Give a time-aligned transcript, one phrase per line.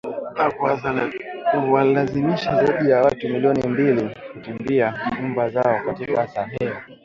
[1.51, 6.73] na kuwalazimisha zaidi ya watu milioni mbili kukimbia nyumba zao katika Sahel